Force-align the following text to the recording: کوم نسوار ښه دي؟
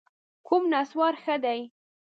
کوم 0.47 0.63
نسوار 0.73 1.13
ښه 1.23 1.35
دي؟ 1.43 1.59